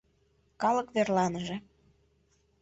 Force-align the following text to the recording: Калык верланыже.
Калык 0.61 0.87
верланыже. 0.95 1.57